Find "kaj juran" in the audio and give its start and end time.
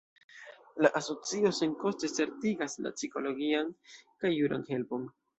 4.25-4.65